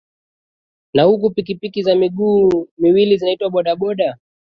[0.93, 4.17] na huku pikipiki zile za miguu miwili zinaitwa boda boda